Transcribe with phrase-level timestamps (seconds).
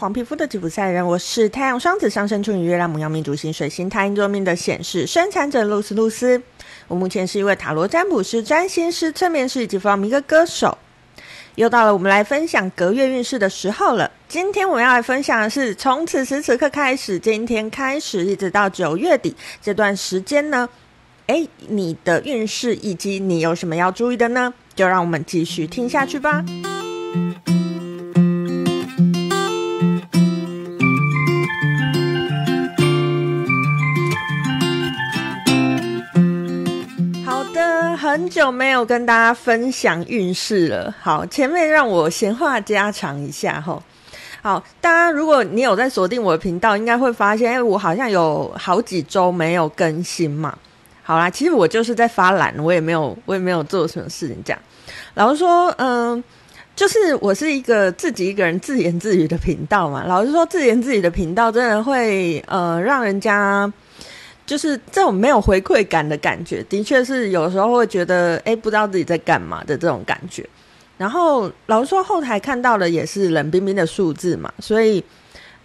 [0.00, 6.40] 黄皮肤的吉普赛人，我是太阳双子上升处女月亮母羊命主星水星太阴座命的显示生产者露丝露丝。
[6.88, 10.78] 我目前是一位塔罗占卜师、占星师、催眠师以及放一个歌手。
[11.56, 14.10] 又到了我们来分享隔月运势的时候了。
[14.26, 20.66] 今天我们要来分享的是从此时此刻开始，今天开始一直到九月底这段时间呢，
[21.26, 24.54] 诶，你的运势以及你有什么要注意的呢？
[24.74, 26.42] 就让我们继续听下去吧。
[38.10, 43.80] 很久没有跟大家分享运势了，好，前面让我闲话家常一下哈。
[44.42, 50.58] 好，大家如果你有在锁定我的频道，应该会发现，哎，我好像有好几周没有更新嘛。
[51.04, 54.60] 好啦，其实我就是在发懒，我也没有，我也没有做什么事情这样。
[55.14, 56.22] 老实说，嗯，
[56.74, 60.02] 就是我是一个自己一个人自言自语的频道嘛。
[60.04, 63.72] 老实说，自言自语的频道真的会，呃，让人家。
[64.50, 70.44] 就是这种没有回馈感的感觉，的确是有时候会觉得，哎，不知道自己在干嘛的这种感觉。
[70.98, 75.04] 然后老实说，后台看到的也是冷冰冰的数字嘛，所以，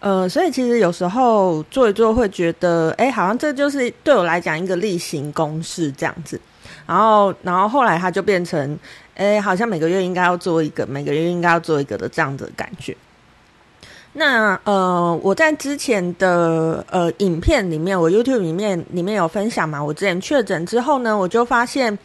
[0.01, 6.39] 呃，所以其实有时候做一做会觉得，哎，好像这就是对我来讲一个例行公事这样子。
[6.85, 8.77] 然后，然后后来它就变成，
[9.15, 12.95] 哎，好像每个月应该要做一个，每个月应该要做一个的这样子的感觉。
[14.17, 19.83] 那呃，我在之前的呃影片里面，我 YouTube 里面里面有分享嘛。
[19.83, 21.99] 我之前确诊之后呢，我就发现，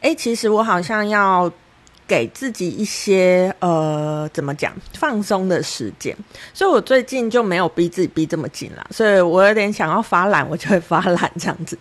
[0.00, 1.50] 哎，其实我好像要
[2.06, 6.16] 给自己一些呃怎么讲放松的时间，
[6.54, 8.86] 所以我最近就没有逼自己逼这么紧了。
[8.92, 11.76] 所以我有点想要发懒，我就会发懒这样子。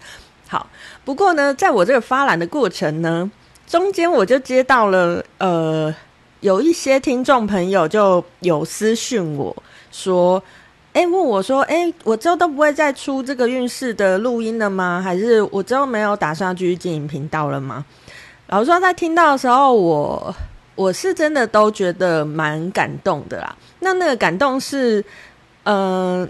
[0.47, 0.67] 好，
[1.05, 3.29] 不过呢，在我这个发懒的过程呢，
[3.67, 5.93] 中间我就接到了呃
[6.41, 9.55] 有一些听众朋友就有私讯我。
[9.89, 10.41] 说，
[10.93, 15.01] 哎，问我说，哎，我之后都不会再出这个运势的录音了吗？
[15.03, 17.83] 还是我之后没有打算继续经营频道了吗？
[18.47, 20.35] 老实说，在听到的时候，我
[20.75, 23.55] 我是真的都觉得蛮感动的啦。
[23.79, 25.03] 那那个感动是，
[25.63, 26.29] 嗯、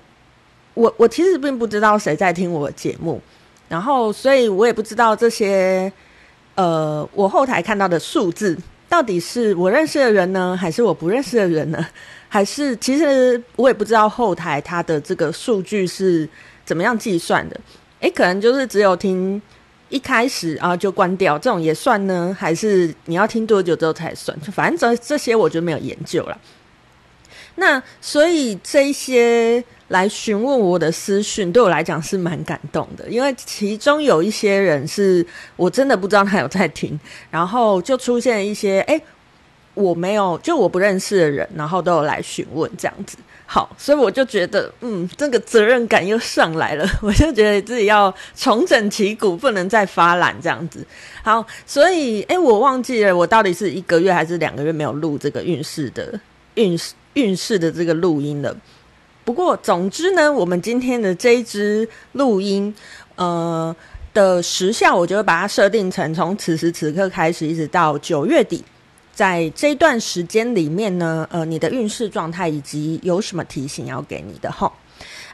[0.75, 3.19] 我我其实并不知道谁在听我节目，
[3.67, 5.91] 然后，所以我也不知道这些，
[6.55, 8.57] 呃，我后台看到的数字
[8.89, 11.85] 到底是我认识的人呢，还是我不认识的人呢？
[12.29, 16.27] 还是其实我也不知道后台它的这个数据是
[16.65, 17.59] 怎么样计算的，
[18.01, 19.41] 诶，可能就是只有听
[19.89, 22.35] 一开始啊就关掉这种也算呢？
[22.37, 24.37] 还是你要听多久之后才算？
[24.41, 26.37] 就反正这这些我就没有研究了。
[27.55, 35.25] 那所以这一些来询问我的私讯，对我来讲是蛮感动的，因为其中有一些人是
[35.55, 36.99] 我真的不知道他有在听，
[37.31, 39.01] 然后就出现一些诶。
[39.73, 43.15] 我没有，就我不认识的人，然后都有来询问这样子。
[43.45, 46.89] 好，所以我就觉得，嗯，这个责任感又上来了。
[46.99, 50.83] 我就觉得自己要重整旗鼓，不能再发懒这样子。
[51.21, 56.19] 好，所以，诶，我忘记了，我到底是一个月还是两个月没有录这个运势的
[56.55, 58.57] 运势运势的这个录音了。
[59.27, 62.73] 不过，总之呢，我们今天的这一支录音，
[63.17, 63.75] 呃
[64.13, 68.63] 的时效，我就会把它设定成从此时此刻开始，一直到九月底。
[69.11, 74.71] 在这段时间里面呢，呃，你的运势状态以及有什么提醒要给你的齁？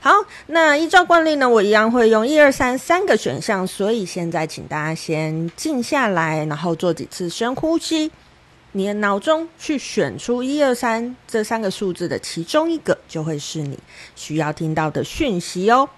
[0.01, 0.11] 好，
[0.47, 8.11] 那依照惯例呢，我一样会用一二三三个选项，所以现在请大家先静下来，然后做几次深呼吸，
[8.73, 13.79] 你的脑中去选出一二三这三个数字的其中一个，就会是你
[14.16, 15.89] 需要听到的讯息哦。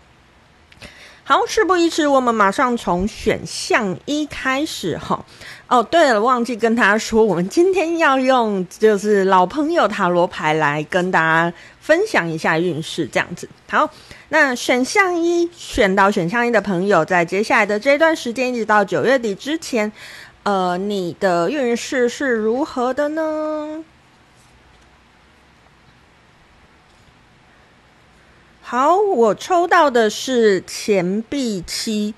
[1.28, 5.26] 好，事不宜迟，我们马上从选项一开始哈。
[5.68, 13.50] 哦，对了，忘记跟大家说，我们今天要用就是老朋友塔罗牌来跟大家分享一下运势，这样子。
[13.68, 13.90] 好，
[14.30, 19.92] 那选项一选到选项一的朋友，在接下来的这段时间，一直到九月底之前，
[20.46, 23.84] 呃，你的运势是如何的呢？
[28.62, 32.14] 好，我抽到的是钱币七。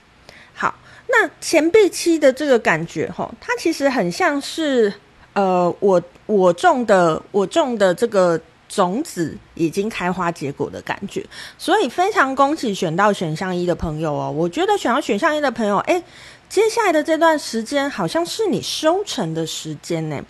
[0.53, 0.75] 好，
[1.07, 4.93] 那钱币七的这个感觉，齁，它其实很像是，
[5.31, 8.37] 呃，我我种的我种的这个
[8.67, 11.25] 种子已经开花结果的感觉。
[11.57, 14.29] 所以非常恭喜选到选项一的朋友哦。
[14.29, 16.03] 我觉得选到选项一的朋友，诶，
[16.49, 20.23] 接下来的这段时间好像是你收成的时间呢。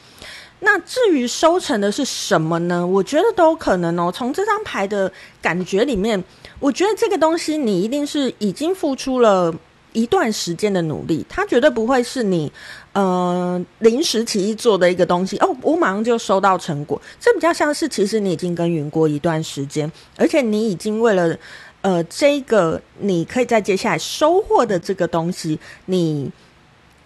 [0.59, 2.85] 那至于收成的是什么呢？
[2.85, 4.11] 我觉得都有可能哦。
[4.11, 6.23] 从这张牌的感觉里面，
[6.59, 9.53] 我觉得这个东西你一定是已经付出了
[9.93, 12.51] 一段时间的努力，它绝对不会是你
[12.93, 16.99] 呃临时起意做的一个东西哦，我马上就收到成果。
[17.19, 21.37] 这比较像是，其实你已经耕耘过一段时间，而且你已经为了
[21.81, 26.31] 呃这个你可以在接下来收获的这个东西，你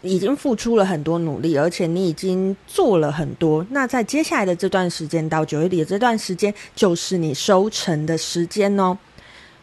[0.01, 3.65] 已经付出了很多努力，而且你已经做了很多。
[3.69, 8.97] 那在接下来的这段时间到九月底的这段时间，就是你收成的时间哦。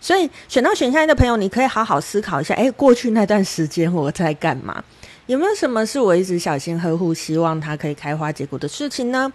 [0.01, 4.85] 所以选到选项一的朋友，你可以好好思考一下，诶，过去那段时间我在干嘛？
[5.27, 9.33] 有没有什么是我一直小心呵护，希望它可以开花结果的事情呢？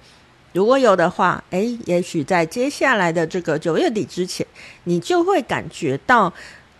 [0.53, 4.47] 如果有的话，诶，也许在接下来的这个九月底之前，
[4.85, 6.33] 你就会感觉到，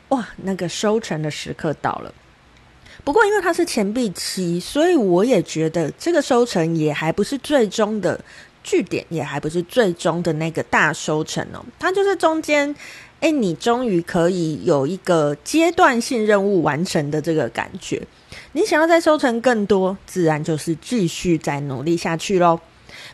[0.10, 2.14] 哇，那个收成的时刻到了。
[3.04, 8.24] 不过因为它是前币期，所以我也觉得这个收成也还不是最终的
[8.64, 12.74] 据点，也还不是最终的那个大收成哦，它就是中间。
[13.20, 18.02] 哎，你终于可以有一个阶段性任务完成的这个感觉。
[18.52, 22.60] 你想要再收成更多，自然就是继续再努力下去喽。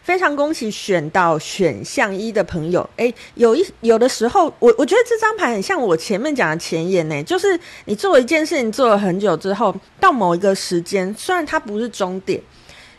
[0.01, 2.87] 非常恭喜选到选项一的朋友。
[2.97, 12.41] 哎，有一有的时候，我我觉得这张牌很像我前面讲的前言呢，就是你做一件事情做了很久之后，到某一个时间，虽然它不是终点，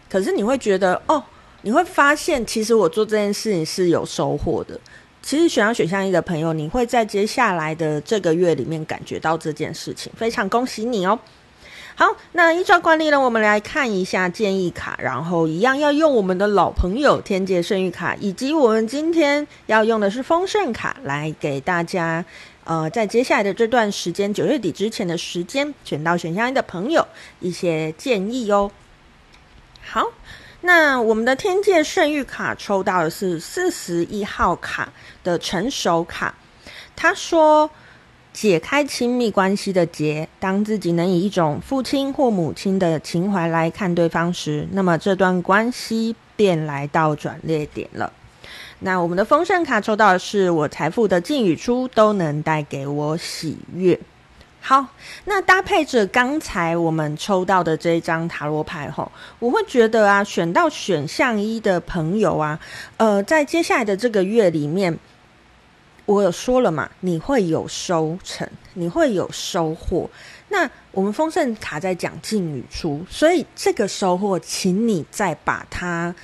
[0.08, 1.22] 可是你会觉得哦，
[1.62, 4.78] 你会发现其实我做这件事情是有收获的。
[5.22, 11.18] 其实选到选项一的朋友，你会在接下来的这个月里面感觉到这件事情，非常恭喜你哦。
[12.00, 22.24] 好，那依照惯例呢，我们来看一下建议卡，然后一样要用我们的老朋友天界圣域卡，以及我们今天要用的是丰盛卡，来给大家
[22.64, 27.06] 呃，在接下来的这段时间，九月底之前的时间，选到选项一的朋友
[27.40, 28.70] 一些建议哦。
[29.84, 30.06] 好。
[30.62, 34.90] 那我们的天界圣域卡抽到的是四十一号卡
[35.22, 36.34] 的成熟卡，
[36.96, 37.70] 他说：
[38.32, 48.12] 解开亲密关系的结，当自己能以一种父亲或母亲的情怀来看对方时，那么这段关系便来到转捩点了。
[48.80, 53.98] 那我们的丰盛卡抽到的是：我财富的进与出都能带给我喜悦。
[54.62, 54.86] 好，
[55.24, 62.60] 那搭配着刚才我们抽到的这一张塔罗牌吼，我会觉得啊，选到选项一的朋友啊，
[62.98, 64.98] 呃，在接下来的这个月里面，
[66.14, 70.10] 我有说了嘛，你会有收成，你会有收获。
[70.48, 76.14] 那我们丰盛卡在讲进与出，所以这个收获，请你再把它，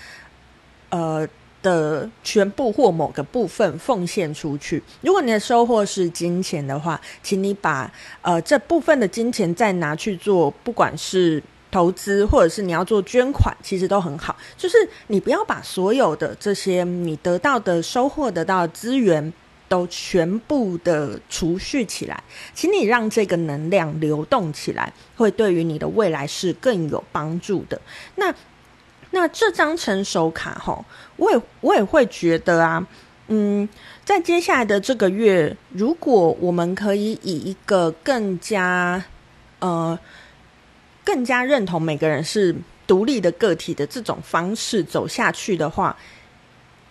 [0.91, 1.29] 呃。
[1.63, 4.81] 的全部或某个部分奉献出去。
[5.01, 7.91] 如果你的收获是金钱的话，请你把
[8.23, 14.37] 呃这部分的金钱再拿去做，不管是投资或者是你要做捐款，其实都很好。
[14.57, 14.77] 就是
[15.09, 19.33] 你不要把所有的这些你得到的收获、得到资源
[19.69, 22.23] 都全部的储蓄起来，
[22.55, 27.81] 请你让这个能量流动起来，会对于你的未来是更有帮助的。
[28.17, 28.35] 那。
[29.13, 30.85] 那这张成熟卡哈，
[31.17, 32.87] 我也我也会觉得啊，
[33.29, 33.67] 嗯，
[34.05, 39.03] 在接下来的这个月，如果我们可以以一个更加
[39.61, 39.99] 呃
[41.05, 42.55] 更加认同每个人是
[42.87, 45.97] 独立的个体的这种方式走下去的话，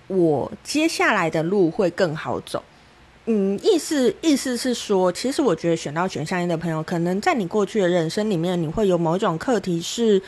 [0.07, 2.63] 我接下来的路会更好走。
[3.25, 10.21] 嗯，意思意思是说，其实我觉得选到选项一的朋友，可能在你过去的人生里面，你会有某一种课题是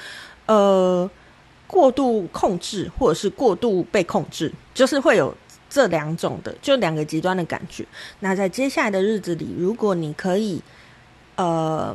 [0.45, 1.09] 呃。
[1.69, 5.35] 过度控制，或者是过度被控制，就是会有
[5.69, 7.85] 这两种的，就两个极端的感觉。
[8.21, 10.61] 那在接下来的日子里，如果你可以，
[11.35, 11.93] 呃，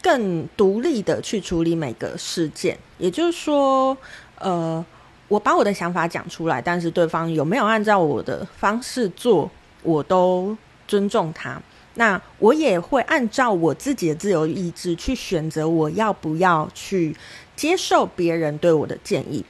[0.00, 3.98] 更独立的去处理每个事件，也就是说，
[4.38, 4.86] 呃，
[5.28, 9.50] 我把我的想法讲出来，但是对方有没有按照我的方式做，
[9.82, 10.56] 我都
[10.86, 11.60] 尊重他。
[11.94, 17.16] 那我也会按照我自己的自由意志去选择，我要不要去。
[17.56, 19.44] 接受别人对我的建议，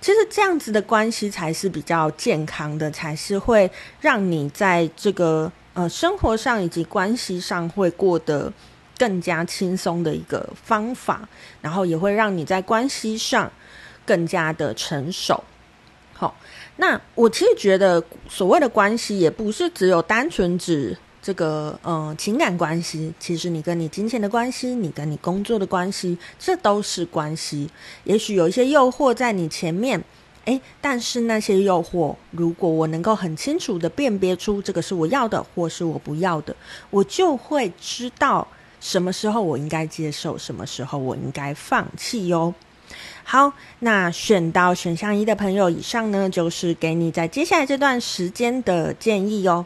[0.00, 3.70] 其实这样子的关系才是比较健康的，才是会
[4.00, 8.52] 让你在这个呃生活上以及关系上会过得
[8.98, 11.28] 更加轻松的一个方法，
[11.60, 13.48] 然后也会让你在关系上
[14.04, 15.42] 更加的成熟。
[16.12, 16.34] 好，
[16.76, 20.96] 那我其实觉得所谓的关系也不是只有单纯指。
[21.24, 27.70] 这个嗯，情感关系，其实你跟你金钱的关系，你跟你工作的关系，这都是关系。
[28.02, 30.02] 也许有一些诱惑在你前面，
[30.46, 36.56] 诶，但是那些诱惑，如果我能够很清楚的辨别出这个是我要的，或是我不要的，
[36.90, 38.48] 我就会知道
[38.80, 42.52] 什么时候我应该接受，什么时候我应该放弃哟。
[43.24, 49.64] 好，那选到选项一的朋友，以上呢就是给你在接下来这段时间的建议哦。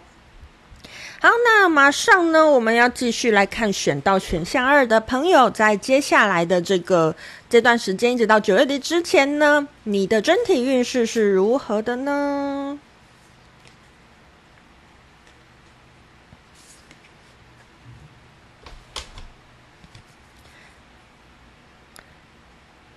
[1.18, 7.16] 好，那马上呢，我们要继续来看选到选项二的朋友，在接下来的这个
[7.49, 12.78] 这段时间，一直到九月底之前呢，你的整体运势是如何的呢？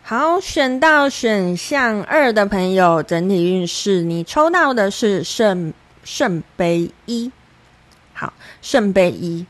[0.10, 5.72] 好，选到选项二的朋友，整体运势你抽到的是圣
[6.04, 7.32] 圣杯一。
[8.14, 9.46] 好，圣杯一。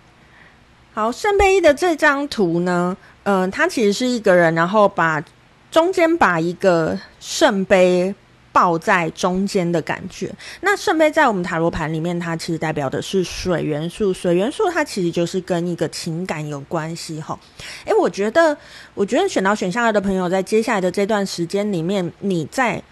[0.93, 5.23] 好，圣杯一的这张图呢，嗯、它其实是一个人，然后把
[5.71, 8.13] 中间把一个圣杯。
[8.59, 10.29] 抱在中间的感觉。
[10.59, 14.13] 那圣杯在我们塔罗盘里面，它其实代表的是水元素。
[14.13, 17.39] 水元素它其实就是跟一个情感有关系哈。
[17.85, 18.57] 诶，我觉得，
[18.93, 22.83] 我觉得选到选项二的朋友，在接下来的这段时间里面，你在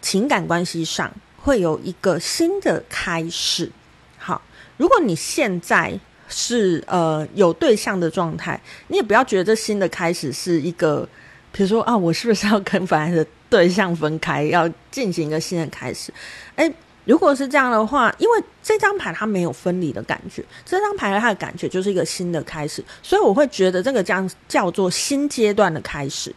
[0.00, 3.72] 情感关系上会有一个新的开始。
[4.16, 4.40] 好，
[4.76, 5.98] 如果你现在
[6.28, 11.08] 是呃有对象的状态，你也不要觉得这新的开始是一个，
[11.50, 16.12] 比如说啊，我是不是要跟本来的对象分开，要进行一个新的开始。
[16.56, 26.34] 诶，如果是这样的话，因为这张牌它没有分离的感觉，这张牌它的感觉就是一个新的开始，所以我会觉得这个将叫做新阶段的开始。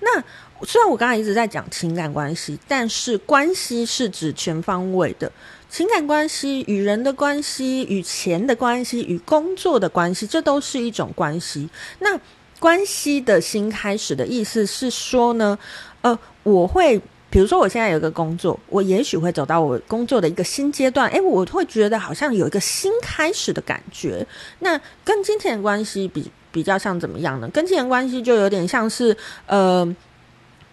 [0.00, 0.18] 那
[0.64, 5.30] 虽然我刚才一直在讲情感关系，但是关系是指全方位的，
[5.68, 11.68] 情感关系与人的关系、与钱的关系、与工作的关系，这都是一种关系。
[11.98, 12.18] 那
[12.58, 15.58] 关系的新开始的意思是说呢，
[16.00, 16.18] 呃。
[16.46, 16.96] 我会，
[17.28, 24.24] 比如说，我现在有一个工作，我也许会走到我工作的一个新阶段，诶，我会觉得好像有一个新开始的感觉。
[24.60, 27.48] 那跟金钱关系比比较像怎么样呢？
[27.48, 29.84] 跟金钱关系就有点像是，呃，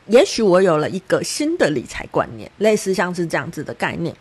[0.05, 4.15] 也许我有了一个新的理财观念，类似像是这样子的概念。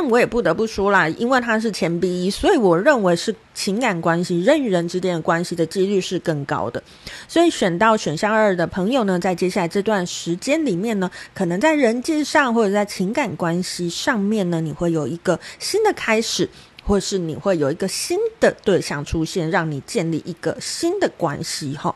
[0.00, 6.80] 但我也不得不说啦，因为他是钱币一，所以我认为是情感关系，人与人之间的关系的几率是更高的。
[7.26, 16.48] 所以选到选项二的朋友呢，在接下来这段时间里面呢，可能在人际上或者在情感关系上面呢，你会有一个新的开始，
[16.84, 21.76] 或是你会有一个新的对象出现，让你建立一个新的关系。
[21.76, 21.92] 哈，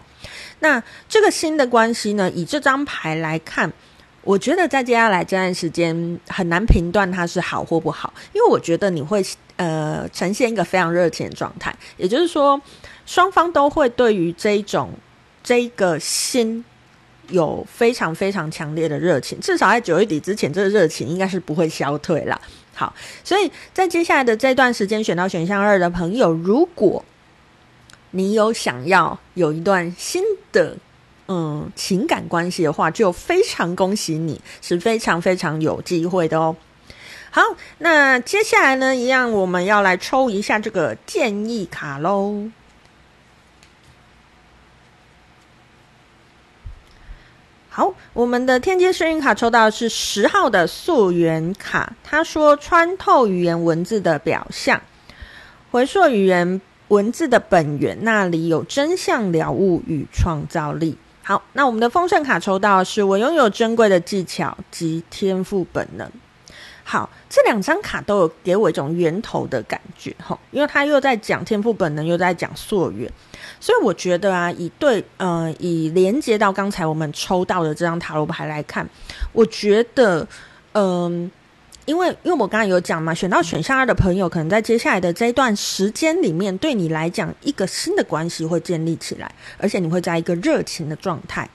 [0.59, 3.73] 那这个新的关系呢，以这张牌来看。
[4.25, 9.21] 我觉得在接下来这段时间很难评断它是好或不好，因为我觉得你会
[9.57, 12.61] 呃呈现一个非常热情的状态，也就是说
[13.05, 14.91] 双方都会对于这一种
[15.43, 16.65] 这个心
[17.31, 22.41] 有非常非常强烈的热情，至少在九月底之前，这个热情应该是不会消退啦。
[22.75, 27.05] 好，所以在接下来的这段时间，选到选项二的朋友，如果
[28.13, 30.77] 你有想要有一段新的。
[31.29, 36.57] 嗯，情感关系的话，就非常恭喜你，是非常非常有机会的哦。
[37.31, 37.41] 好，
[37.79, 42.51] 那接下来呢，一样我们要来抽一下这个建议卡喽。
[47.71, 54.83] 好，我们的天阶幸运卡抽到的是十号的溯源卡，他说穿透语言文字的表象，
[55.71, 60.99] 回溯语言文字的本源，那里有真相了悟与创造力。
[61.23, 66.11] 好，那我们的丰盛卡抽到的是我拥有珍贵的技巧及天赋本能。
[66.85, 73.11] 好，这两张卡都有给我一种源头的感觉，哈，因为他又在讲天赋本能，又在讲溯源，
[73.61, 78.87] 所以我觉得啊，以对，呃，以连接到刚才我们抽到的这张塔罗牌来看，
[79.33, 80.27] 我觉得，
[80.73, 81.31] 嗯、
[81.85, 91.49] 因为，因为我刚才有讲嘛，选到选项二的朋友，可能在接下来的这一段时间里面，对你来讲，一个新的关系会建立起来，而且你会在一个热情的状态。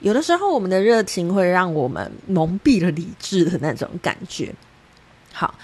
[0.00, 4.52] 有的时候，我们的热情会让我们蒙蔽了理智的那种感觉。
[5.32, 5.54] 好，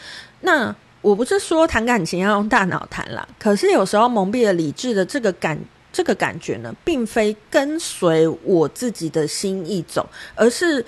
[0.43, 5.59] 那我不是说谈感情要用大脑谈啦，可是有时候蒙蔽了理智的这个感，
[5.93, 10.87] 这个感觉呢，并非跟随我自己的心意走，而是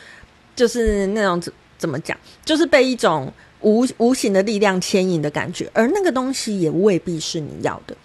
[0.55, 1.43] 就是那种。
[1.81, 2.17] 怎么讲？
[2.45, 3.33] 就是被一种
[3.63, 7.97] 无无形的力量牵引的感觉，而那个东西也未必是你要的。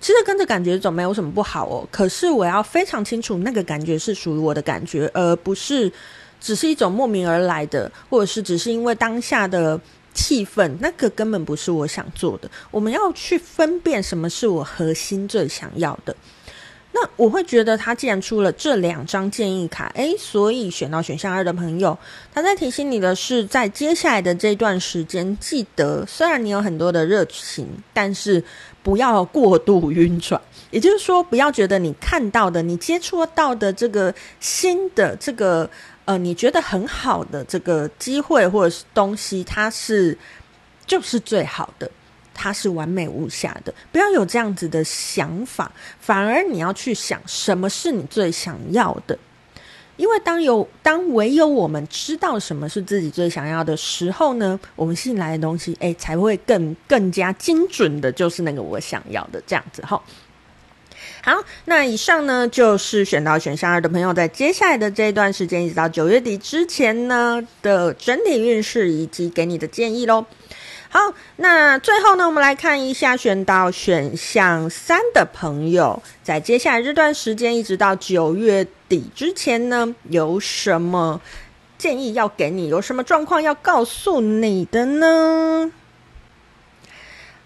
[0.00, 1.86] 其实跟着感觉走没有什么不好哦。
[1.90, 5.92] 可是我要非常清楚，那个感觉是属于我的感觉，而不是
[6.40, 9.78] 只是一种莫名而来的，或者是只是因为当下的
[10.14, 12.50] 气氛，那个根本不是我想做的。
[12.70, 16.14] 我们要去分辨什么是我核心最想要的。
[16.90, 21.96] 那我会觉得，他既然出了这两张建议卡，诶，所以选到选项二的朋友，
[22.32, 28.42] 他在提醒你的是，在接下来的这段时间，记得虽然你有很多的热情，但是
[28.82, 30.40] 不要过度晕船。
[30.70, 35.68] 也就是说，不要觉得你看到的、你接触到的这个新的这个
[36.04, 40.16] 呃，你觉得很好的这个机会或者是东西，它是
[40.86, 41.90] 就是最好的。
[42.40, 49.18] 它是完美无瑕的，不要有这样子的想法，反而你要去想什么是你最想要的。
[49.96, 60.00] 因为当有当唯有我们知道什么是自己最想要的时候呢，我们吸引来的东西，哎，才会更更加精准的，就是那个我想要的这样子哈。
[61.20, 70.24] 好，那以上呢就是选到选项二的朋友，在接下来的这一段时间，一直到九月底之前呢的整体运势以及给你的建议喽。
[70.90, 71.00] 好，
[71.36, 81.20] 那最后呢，我们来看一下选到选项三的朋友，在接下来这段时间，一直到九月底之前呢，有什么
[81.76, 82.68] 建议要给你？
[82.68, 85.70] 有什么状况要告诉你的呢？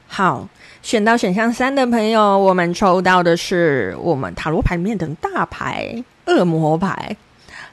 [0.06, 0.48] 好，
[0.80, 7.16] 选到选项三的朋友，我们抽到的是我们塔罗牌里面的大牌——恶魔牌。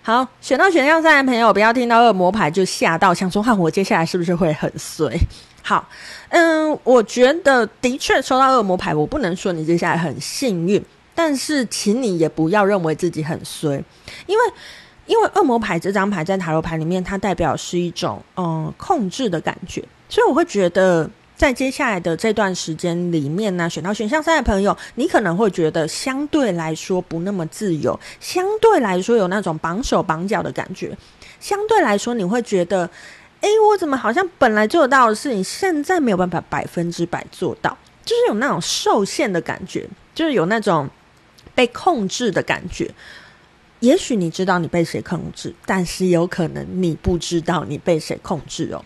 [0.02, 5.16] 好，选到选项三的朋友，不要听到恶魔牌就吓到，想说：“哈，我接下来是不是会很碎？”
[5.70, 5.88] 好，
[6.30, 10.84] 嗯，我觉得的确收到恶魔牌，我不能说你接下来很幸运，
[11.14, 13.76] 但是请你也不要认为自己很衰，
[14.26, 14.44] 因为
[15.06, 30.98] 因为恶魔牌这张牌在塔罗牌里面，它代表是一种嗯控制的感觉，所以我会觉得在接下来的这段时间里面呢，选到选项三的朋友，你可能会觉得相对来说不那么自由，相对来说有那种绑手绑脚的感觉，
[31.40, 32.90] 相对来说你会觉得。
[33.42, 40.90] 哎，我怎么好像本来做到的事情，现在没有办法百分之百做到，就是有那种受限的感觉，就是有那种
[41.56, 42.92] 被控制的感觉。
[43.80, 48.84] 也许你知道你被谁控制，但是有可能你不知道你被谁控制哦。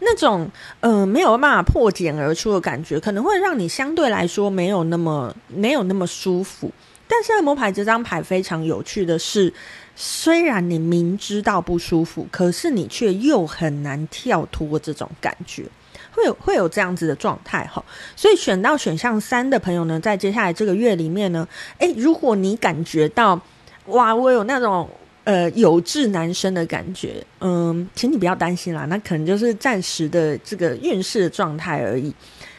[0.00, 6.70] 那种呃没有办法破茧而出的感觉，可能会让你相对来说没有那么没有那么舒服。
[7.08, 9.50] 但是恶魔牌这张牌非常有趣的是。
[9.96, 15.64] 虽然你明知道不舒服，可是你却又很难跳脱这种感觉，
[16.10, 17.84] 会有会有这样子的状态哈。
[18.16, 21.46] 所以选到选项三的朋友呢，在接下来这个月里面呢，
[21.78, 23.40] 诶，如果你感觉到
[23.86, 24.88] 哇，我有那种
[25.22, 32.12] 呃有志男生的感觉，嗯，请你不要担心啦，那可能就是暂时的这个运势的状态而已，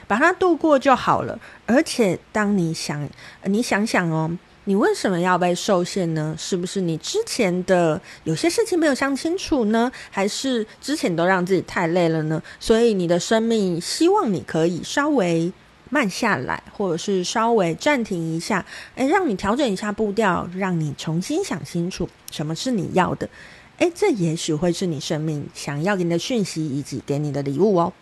[0.07, 1.38] 把它度过就好了。
[1.65, 3.09] 而且当你想，
[3.43, 4.31] 你想想哦。
[4.67, 6.36] 你为什么要被受限呢？
[6.38, 9.91] 是不是你之前的有些事情没有想清楚呢？
[10.10, 12.41] 还是之前都让自己太累了呢？
[12.60, 15.54] 所以你的生命希望你可以稍微
[15.91, 23.30] 慢下来，或者是稍微暂停一下，诶，让你调整一下步调，让你重新想清楚什么是你要的。
[23.78, 27.93] 诶，这也许会是你生命想要给你的讯息，以及给你的礼物哦。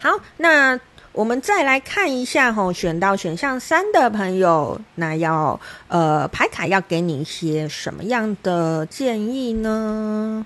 [0.00, 0.80] 好，那。
[1.14, 10.44] 我们再来看一下哦，选到选项三的朋友，那要呃牌卡要给你一些什么样的建议呢？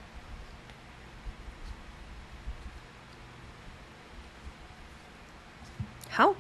[6.11, 6.35] 好，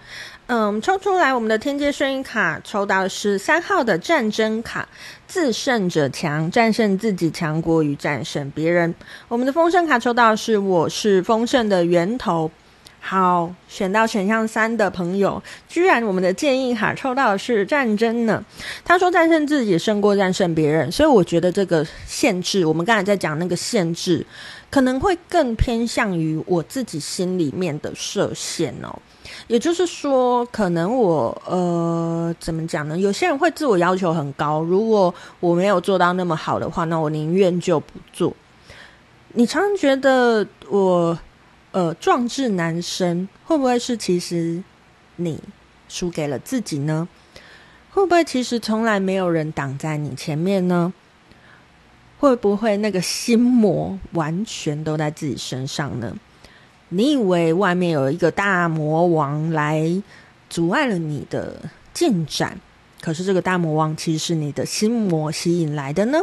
[0.48, 4.86] 嗯，抽出来我们的天界圣諭卡，抽到的是三号的战争卡，
[5.26, 8.94] 自胜者强，战胜自己强过于战胜别人。
[9.28, 12.50] 我们的丰盛卡抽到是我是丰盛的源头。
[13.00, 18.44] 好，选到选项三的朋友，居然我们的建议卡抽到的是战争呢。
[18.84, 24.26] 他说战胜自己胜过战胜别人，所以我觉得这个限制，我们刚才在讲那个限制，
[24.70, 28.94] 可能会更偏向于我自己心里面的设限哦。
[29.46, 32.98] 也就是说，可能我呃怎么讲呢？
[32.98, 38.34] 有些人会自我要求很高，如果我没有做到那么好的话，那我宁愿就不做。
[39.32, 41.18] 你常常觉得我。
[41.78, 44.64] 呃，壮志难伸，会不会是其实
[45.14, 45.40] 你
[45.88, 47.06] 输给了自己呢？
[47.92, 50.92] 会不会其实从来没有人挡在你前面呢？
[52.18, 56.16] 会不会那个心魔完全都在自己身上呢？
[56.88, 60.02] 你以为外面有一个大魔王来
[60.50, 62.58] 阻碍了你的进展，
[63.00, 66.18] 可是这个大魔王其实是你的心魔吸引来的呢？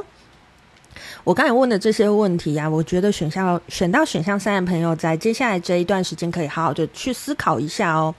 [1.25, 8.13] 我刚才问的这些问题啊，我觉得选项选到选项三的朋友，在接下来这一段时间可以好好的去思考一下哦。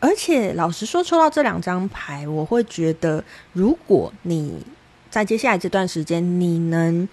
[0.00, 4.64] 而且老实说，抽到这两张牌，我会觉得，如果你
[5.10, 7.06] 在接下来这段时间，你能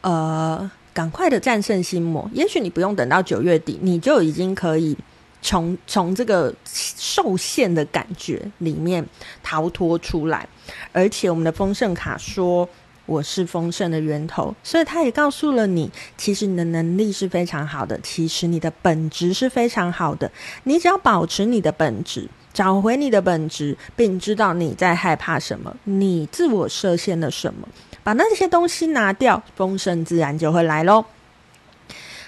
[0.00, 4.96] 呃赶快的战胜心魔，也许你不用等到九月底，你就已经可以
[5.42, 9.06] 从从这个受限的感觉里面
[9.42, 10.48] 逃脱出来。
[10.90, 12.66] 而且我们的丰盛卡说。
[13.06, 20.30] 我是丰盛的源头，所以他也告诉了你，其实你的能力是非常好的，其实你的本质是非常好的。
[20.64, 27.68] 你只要保持你的本质，找回你的本质，并知道你在害怕什么，你自我设限了什么，
[28.04, 31.04] 把那些东西拿掉，丰盛自然就会来喽。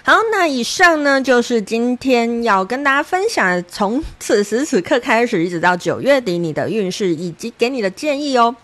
[0.03, 8.55] 好，那以上呢就是今天要跟大家分享，从此时此刻开始，一直到九月底你的运势以及给你的建议哦。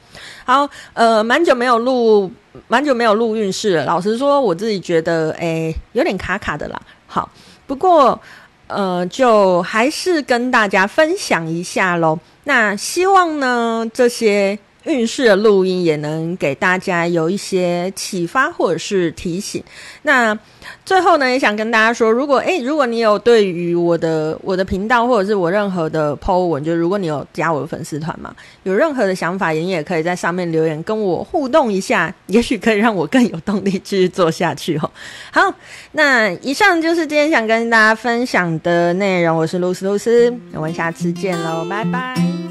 [0.45, 2.31] 好，呃，蛮久没有录，
[2.67, 3.85] 蛮久没有录运势了。
[3.85, 6.81] 老实说，我自己觉得，诶，有点卡卡的啦。
[7.07, 7.29] 好，
[7.67, 8.19] 不过，
[8.67, 12.19] 呃，就还是跟大家分享一下喽。
[12.43, 14.57] 那希望呢，这些。
[14.83, 19.63] 运势的录音也能给大家有一些启发或者是提醒。
[20.03, 20.37] 那
[20.85, 34.91] 最后呢，也想跟大家说，如果诶，如果你有对于我的我的频道或者是我任何的 po 文，就如果你有加我的粉丝团嘛，有任何的想法，你也可以在上面留言跟我互动一下，也许可以让我更有动力继续做下去哦。
[35.31, 35.53] 好，
[35.93, 39.37] 那以上就是今天想跟大家分享的内容。
[39.37, 42.50] 我是露丝露丝，我们下次见喽，拜拜。